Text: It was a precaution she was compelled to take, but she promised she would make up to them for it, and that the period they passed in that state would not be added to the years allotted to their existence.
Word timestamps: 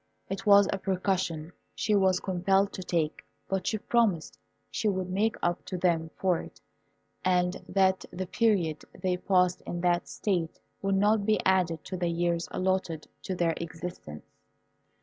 It 0.31 0.47
was 0.47 0.67
a 0.73 0.79
precaution 0.79 1.53
she 1.75 1.93
was 1.93 2.19
compelled 2.19 2.73
to 2.73 2.81
take, 2.81 3.23
but 3.47 3.67
she 3.67 3.77
promised 3.77 4.39
she 4.71 4.87
would 4.87 5.11
make 5.11 5.35
up 5.43 5.63
to 5.65 5.77
them 5.77 6.09
for 6.17 6.39
it, 6.39 6.59
and 7.23 7.63
that 7.69 8.03
the 8.11 8.25
period 8.25 8.83
they 8.99 9.17
passed 9.17 9.61
in 9.61 9.81
that 9.81 10.07
state 10.07 10.59
would 10.81 10.95
not 10.95 11.23
be 11.23 11.39
added 11.45 11.83
to 11.85 11.97
the 11.97 12.09
years 12.09 12.47
allotted 12.49 13.07
to 13.21 13.35
their 13.35 13.53
existence. 13.57 14.25